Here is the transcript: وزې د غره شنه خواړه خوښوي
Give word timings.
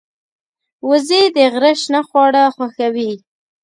وزې 0.89 1.21
د 1.35 1.37
غره 1.53 1.71
شنه 1.81 2.01
خواړه 2.07 2.43
خوښوي 2.55 3.11